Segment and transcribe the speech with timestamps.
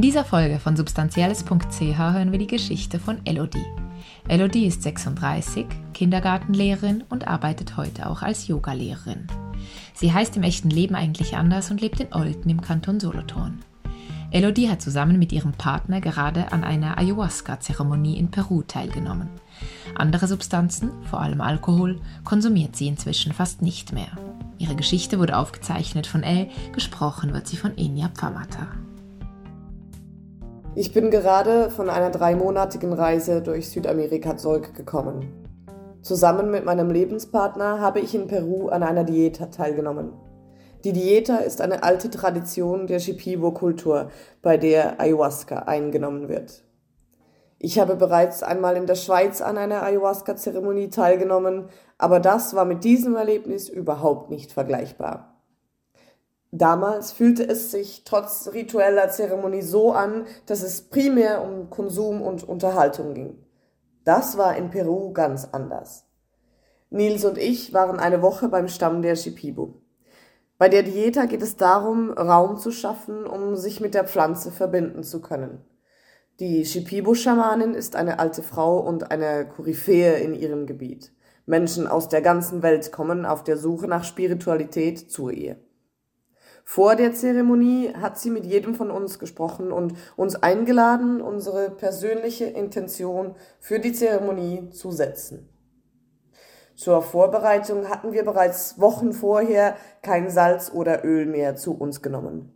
[0.00, 3.66] In dieser Folge von substanzielles.ch hören wir die Geschichte von Elodie.
[4.28, 9.26] Elodie ist 36, Kindergartenlehrerin und arbeitet heute auch als Yogalehrerin.
[9.92, 13.58] Sie heißt im echten Leben eigentlich anders und lebt in Olten im Kanton Solothurn.
[14.30, 19.28] Elodie hat zusammen mit ihrem Partner gerade an einer Ayahuasca-Zeremonie in Peru teilgenommen.
[19.96, 24.16] Andere Substanzen, vor allem Alkohol, konsumiert sie inzwischen fast nicht mehr.
[24.56, 28.66] Ihre Geschichte wurde aufgezeichnet von Elle, gesprochen wird sie von Enya Pfamata.
[30.76, 35.48] Ich bin gerade von einer dreimonatigen Reise durch Südamerika zurückgekommen.
[36.00, 40.12] Zusammen mit meinem Lebenspartner habe ich in Peru an einer Dieta teilgenommen.
[40.84, 44.10] Die Dieta ist eine alte Tradition der Shipibo-Kultur,
[44.42, 46.62] bei der Ayahuasca eingenommen wird.
[47.58, 51.68] Ich habe bereits einmal in der Schweiz an einer Ayahuasca-Zeremonie teilgenommen,
[51.98, 55.39] aber das war mit diesem Erlebnis überhaupt nicht vergleichbar.
[56.52, 62.42] Damals fühlte es sich trotz ritueller Zeremonie so an, dass es primär um Konsum und
[62.42, 63.38] Unterhaltung ging.
[64.04, 66.06] Das war in Peru ganz anders.
[66.90, 69.80] Nils und ich waren eine Woche beim Stamm der Shipibo.
[70.58, 75.04] Bei der Dieta geht es darum, Raum zu schaffen, um sich mit der Pflanze verbinden
[75.04, 75.64] zu können.
[76.40, 81.12] Die Shipibo-Schamanin ist eine alte Frau und eine Koryphäe in ihrem Gebiet.
[81.46, 85.56] Menschen aus der ganzen Welt kommen auf der Suche nach Spiritualität zu ihr.
[86.64, 92.44] Vor der Zeremonie hat sie mit jedem von uns gesprochen und uns eingeladen, unsere persönliche
[92.44, 95.48] Intention für die Zeremonie zu setzen.
[96.76, 102.54] Zur Vorbereitung hatten wir bereits Wochen vorher kein Salz oder Öl mehr zu uns genommen.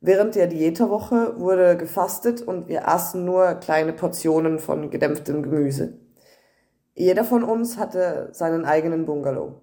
[0.00, 5.98] Während der Diäterwoche wurde gefastet und wir aßen nur kleine Portionen von gedämpftem Gemüse.
[6.94, 9.62] Jeder von uns hatte seinen eigenen Bungalow.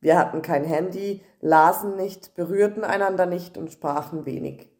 [0.00, 4.70] Wir hatten kein Handy, lasen nicht, berührten einander nicht und sprachen wenig.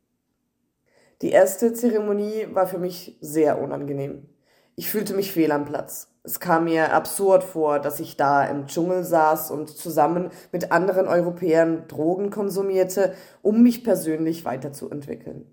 [1.23, 4.29] Die erste Zeremonie war für mich sehr unangenehm.
[4.77, 6.15] Ich fühlte mich fehl am Platz.
[6.23, 11.09] Es kam mir absurd vor, dass ich da im Dschungel saß und zusammen mit anderen
[11.09, 15.47] Europäern Drogen konsumierte, um mich persönlich weiterzuentwickeln.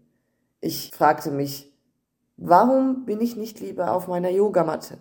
[0.62, 1.74] Ich fragte mich,
[2.38, 4.98] warum bin ich nicht lieber auf meiner Yogamatte?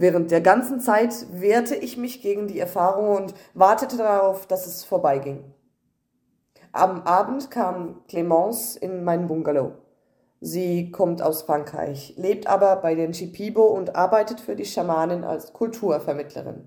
[0.00, 4.82] Während der ganzen Zeit wehrte ich mich gegen die Erfahrung und wartete darauf, dass es
[4.82, 5.44] vorbeiging.
[6.72, 9.72] Am Abend kam Clemence in mein Bungalow.
[10.40, 15.52] Sie kommt aus Frankreich, lebt aber bei den Shipibo und arbeitet für die Schamanin als
[15.52, 16.66] Kulturvermittlerin.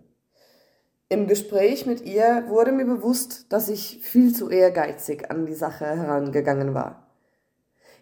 [1.09, 5.87] Im Gespräch mit ihr wurde mir bewusst, dass ich viel zu ehrgeizig an die Sache
[5.87, 7.12] herangegangen war.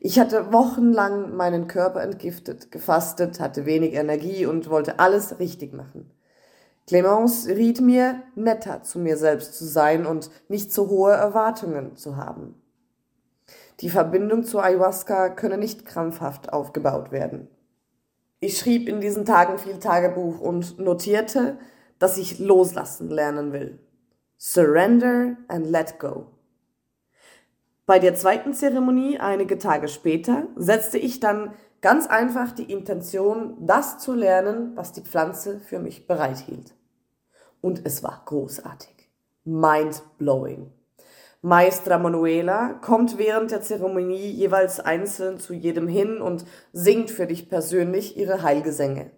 [0.03, 6.09] Ich hatte wochenlang meinen Körper entgiftet, gefastet, hatte wenig Energie und wollte alles richtig machen.
[6.88, 12.17] Clemence riet mir, netter zu mir selbst zu sein und nicht zu hohe Erwartungen zu
[12.17, 12.56] haben.
[13.81, 17.47] Die Verbindung zu Ayahuasca könne nicht krampfhaft aufgebaut werden.
[18.39, 21.59] Ich schrieb in diesen Tagen viel Tagebuch und notierte,
[22.00, 23.78] dass ich loslassen lernen will.
[24.39, 26.25] Surrender and let go.
[27.86, 33.97] Bei der zweiten Zeremonie, einige Tage später, setzte ich dann ganz einfach die Intention, das
[33.97, 36.75] zu lernen, was die Pflanze für mich bereithielt.
[37.59, 39.09] Und es war großartig.
[39.44, 40.72] Mind blowing.
[41.42, 47.50] Maestra Manuela kommt während der Zeremonie jeweils einzeln zu jedem hin und singt für dich
[47.50, 49.09] persönlich ihre Heilgesänge.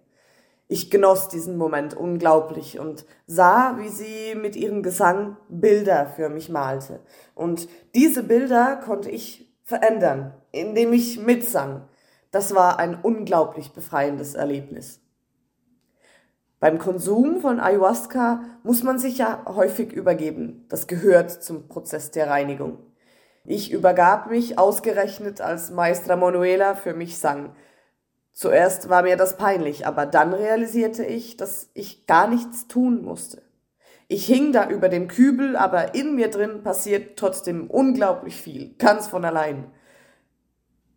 [0.66, 6.48] Ich genoss diesen Moment unglaublich und sah, wie sie mit ihrem Gesang Bilder für mich
[6.48, 7.00] malte.
[7.34, 11.88] Und diese Bilder konnte ich verändern, indem ich mitsang.
[12.30, 15.00] Das war ein unglaublich befreiendes Erlebnis.
[16.60, 20.64] Beim Konsum von Ayahuasca muss man sich ja häufig übergeben.
[20.70, 22.78] Das gehört zum Prozess der Reinigung.
[23.44, 27.54] Ich übergab mich ausgerechnet, als Maestra Manuela für mich sang.
[28.34, 33.40] Zuerst war mir das peinlich, aber dann realisierte ich, dass ich gar nichts tun musste.
[34.06, 39.06] Ich hing da über dem Kübel, aber in mir drin passiert trotzdem unglaublich viel, ganz
[39.06, 39.70] von allein.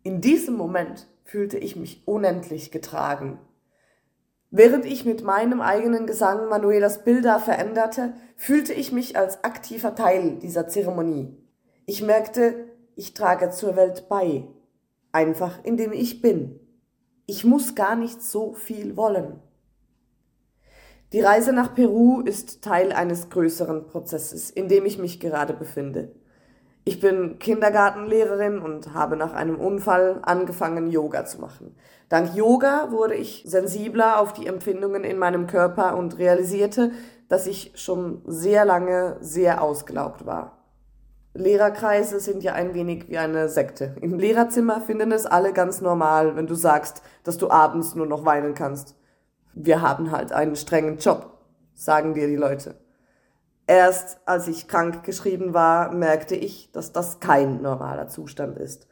[0.02, 3.38] In diesem Moment fühlte ich mich unendlich getragen,
[4.50, 10.38] Während ich mit meinem eigenen Gesang Manuelas Bilder veränderte, fühlte ich mich als aktiver Teil
[10.38, 11.36] dieser Zeremonie.
[11.84, 12.54] Ich merkte,
[12.94, 14.44] ich trage zur Welt bei,
[15.12, 16.60] einfach indem ich bin.
[17.30, 19.38] Ich muss gar nicht so viel wollen.
[21.12, 26.10] Die Reise nach Peru ist Teil eines größeren Prozesses, in dem ich mich gerade befinde.
[26.84, 31.76] Ich bin Kindergartenlehrerin und habe nach einem Unfall angefangen, Yoga zu machen.
[32.08, 36.92] Dank Yoga wurde ich sensibler auf die Empfindungen in meinem Körper und realisierte,
[37.28, 40.57] dass ich schon sehr lange sehr ausgelaugt war.
[41.38, 43.94] Lehrerkreise sind ja ein wenig wie eine Sekte.
[44.00, 48.24] Im Lehrerzimmer finden es alle ganz normal, wenn du sagst, dass du abends nur noch
[48.24, 48.96] weinen kannst.
[49.54, 51.38] Wir haben halt einen strengen Job,
[51.74, 52.74] sagen dir die Leute.
[53.66, 58.88] Erst als ich krank geschrieben war, merkte ich, dass das kein normaler Zustand ist.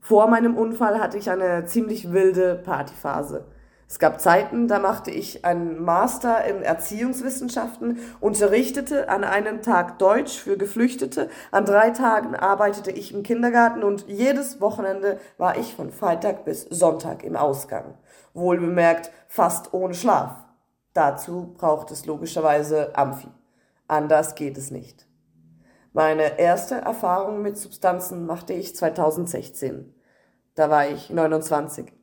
[0.00, 3.46] Vor meinem Unfall hatte ich eine ziemlich wilde Partyphase.
[3.88, 10.38] Es gab Zeiten, da machte ich einen Master in Erziehungswissenschaften, unterrichtete an einem Tag Deutsch
[10.38, 15.92] für Geflüchtete, an drei Tagen arbeitete ich im Kindergarten und jedes Wochenende war ich von
[15.92, 17.94] Freitag bis Sonntag im Ausgang.
[18.34, 20.32] Wohlbemerkt fast ohne Schlaf.
[20.92, 23.28] Dazu braucht es logischerweise Amphi.
[23.86, 25.06] Anders geht es nicht.
[25.92, 29.94] Meine erste Erfahrung mit Substanzen machte ich 2016.
[30.56, 31.95] Da war ich 29.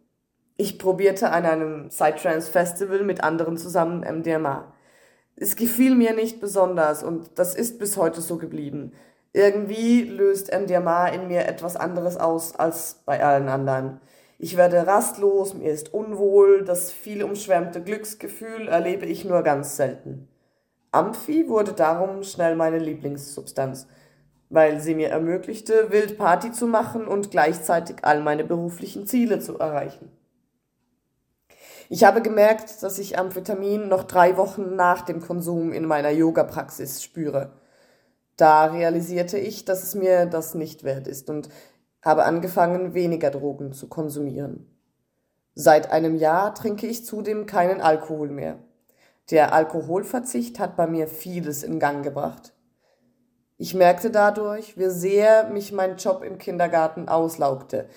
[0.56, 4.72] Ich probierte an einem Psytrance Festival mit anderen zusammen MDMA.
[5.36, 8.94] Es gefiel mir nicht besonders und das ist bis heute so geblieben.
[9.34, 14.00] Irgendwie löst MDMA in mir etwas anderes aus als bei allen anderen.
[14.38, 20.28] Ich werde rastlos, mir ist unwohl, das viel umschwärmte Glücksgefühl erlebe ich nur ganz selten.
[20.92, 23.88] Amphi wurde darum schnell meine Lieblingssubstanz,
[24.50, 29.58] weil sie mir ermöglichte, wild Party zu machen und gleichzeitig all meine beruflichen Ziele zu
[29.58, 30.12] erreichen.
[31.94, 37.04] Ich habe gemerkt, dass ich Amphetamin noch drei Wochen nach dem Konsum in meiner Yoga-Praxis
[37.04, 37.54] spüre.
[38.36, 41.50] Da realisierte ich, dass es mir das nicht wert ist und
[42.02, 44.76] habe angefangen, weniger Drogen zu konsumieren.
[45.54, 48.58] Seit einem Jahr trinke ich zudem keinen Alkohol mehr.
[49.30, 52.54] Der Alkoholverzicht hat bei mir vieles in Gang gebracht.
[53.60, 57.88] Ich merkte dadurch, wie sehr mich mein Job im Kindergarten auslaugte,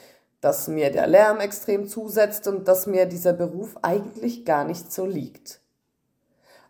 [0.47, 5.05] dass mir der Lärm extrem zusetzt und dass mir dieser Beruf eigentlich gar nicht so
[5.05, 5.61] liegt.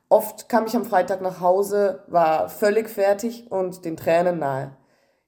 [0.09, 4.75] Oft kam ich am Freitag nach Hause, war völlig fertig und den Tränen nahe.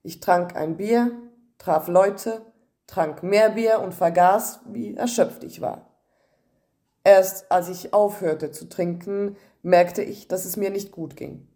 [0.01, 1.11] Ich trank ein Bier,
[1.59, 2.41] traf Leute,
[2.87, 5.85] trank mehr Bier und vergaß, wie erschöpft ich war.
[7.03, 11.47] Erst als ich aufhörte zu trinken, merkte ich, dass es mir nicht gut ging.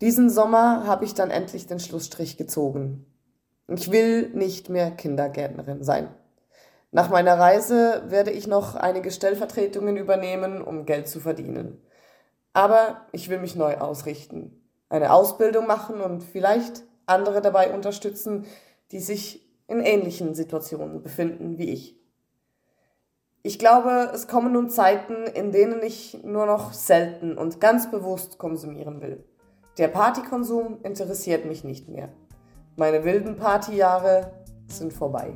[0.00, 3.06] Diesen Sommer habe ich dann endlich den Schlussstrich gezogen.
[3.68, 6.08] Ich will nicht mehr Kindergärtnerin sein.
[6.90, 11.80] Nach meiner Reise werde ich noch einige Stellvertretungen übernehmen, um Geld zu verdienen.
[12.52, 18.44] Aber ich will mich neu ausrichten, eine Ausbildung machen und vielleicht andere dabei unterstützen,
[18.90, 21.98] die sich in ähnlichen Situationen befinden wie ich.
[23.42, 28.38] Ich glaube, es kommen nun Zeiten, in denen ich nur noch selten und ganz bewusst
[28.38, 29.24] konsumieren will.
[29.78, 32.10] Der Partykonsum interessiert mich nicht mehr.
[32.76, 34.32] Meine wilden Partyjahre
[34.66, 35.34] sind vorbei.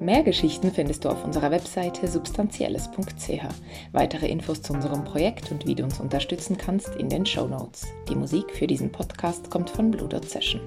[0.00, 3.42] Mehr Geschichten findest du auf unserer Webseite substanzielles.ch.
[3.92, 7.86] Weitere Infos zu unserem Projekt und wie du uns unterstützen kannst in den Show Notes.
[8.08, 10.62] Die Musik für diesen Podcast kommt von Blue Dot Session.